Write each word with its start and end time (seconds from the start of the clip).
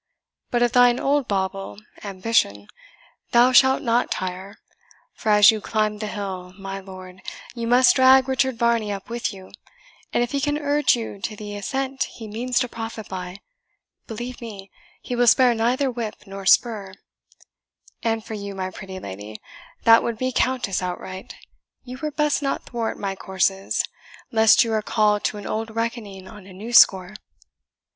But 0.49 0.63
of 0.63 0.71
thine 0.71 0.99
old 0.99 1.27
bauble, 1.27 1.77
ambition, 2.03 2.65
thou 3.33 3.51
shalt 3.51 3.83
not 3.83 4.09
tire; 4.09 4.57
for 5.13 5.29
as 5.29 5.51
you 5.51 5.61
climb 5.61 5.99
the 5.99 6.07
hill, 6.07 6.55
my 6.57 6.79
lord, 6.79 7.21
you 7.53 7.67
must 7.67 7.97
drag 7.97 8.27
Richard 8.27 8.57
Varney 8.57 8.91
up 8.91 9.09
with 9.11 9.31
you, 9.31 9.51
and 10.11 10.23
if 10.23 10.31
he 10.31 10.41
can 10.41 10.57
urge 10.57 10.95
you 10.95 11.21
to 11.21 11.35
the 11.35 11.55
ascent 11.55 12.05
he 12.13 12.27
means 12.27 12.57
to 12.61 12.67
profit 12.67 13.09
by, 13.09 13.41
believe 14.07 14.41
me 14.41 14.71
he 15.03 15.15
will 15.15 15.27
spare 15.27 15.53
neither 15.53 15.91
whip 15.91 16.23
nor 16.25 16.47
spur, 16.47 16.93
and 18.01 18.25
for 18.25 18.33
you, 18.33 18.55
my 18.55 18.71
pretty 18.71 18.97
lady, 18.99 19.39
that 19.83 20.01
would 20.01 20.17
be 20.17 20.31
Countess 20.31 20.81
outright, 20.81 21.35
you 21.83 21.99
were 21.99 22.09
best 22.09 22.41
not 22.41 22.63
thwart 22.65 22.97
my 22.97 23.15
courses, 23.15 23.83
lest 24.31 24.63
you 24.63 24.73
are 24.73 24.81
called 24.81 25.23
to 25.25 25.37
an 25.37 25.45
old 25.45 25.75
reckoning 25.75 26.27
on 26.27 26.47
a 26.47 26.53
new 26.53 26.73
score. 26.73 27.13